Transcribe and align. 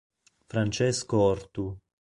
Francesco 0.49 1.19
Ortu 1.21 1.77